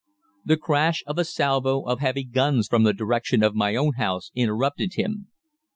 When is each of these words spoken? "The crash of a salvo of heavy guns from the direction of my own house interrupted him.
"The 0.43 0.57
crash 0.57 1.03
of 1.05 1.19
a 1.19 1.23
salvo 1.23 1.83
of 1.83 1.99
heavy 1.99 2.23
guns 2.23 2.67
from 2.67 2.81
the 2.81 2.91
direction 2.91 3.43
of 3.43 3.53
my 3.53 3.75
own 3.75 3.93
house 3.97 4.31
interrupted 4.33 4.95
him. 4.95 5.27